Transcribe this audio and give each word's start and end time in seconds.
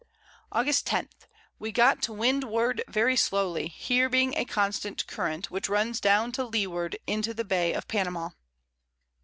August 0.51 0.87
10. 0.87 1.09
We 1.59 1.71
got 1.71 2.01
to 2.01 2.11
wind 2.11 2.43
ward 2.43 2.81
very 2.87 3.15
slowly, 3.15 3.67
here 3.67 4.09
being 4.09 4.35
a 4.35 4.45
constant 4.45 5.05
Current, 5.05 5.51
which 5.51 5.69
runs 5.69 6.01
down 6.01 6.31
to 6.31 6.43
Leward 6.43 6.97
into 7.05 7.35
the 7.35 7.45
Bay 7.45 7.71
of 7.73 7.87
Panama. 7.87 8.29